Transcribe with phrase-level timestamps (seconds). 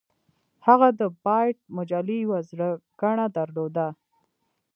[0.67, 2.69] هغه د بایټ مجلې یوه زړه
[3.01, 3.87] ګڼه درلوده